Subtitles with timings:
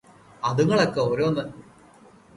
[0.43, 1.43] അതുങ്ങളൊക്കെ ഓരോന്ന്